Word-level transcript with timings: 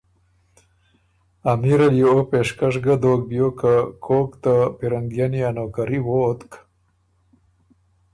امیر 1.53 1.79
ال 1.85 1.93
يې 1.99 2.05
او 2.11 2.17
پېشکش 2.31 2.75
ګه 2.85 2.95
دوک 3.03 3.21
بیوک 3.29 3.53
که 3.61 3.73
کوک 4.05 4.29
ته 4.43 4.53
پیرنګئني 4.77 5.39
ا 5.49 5.49
نوکري 5.57 5.99
ووتک 6.07 6.51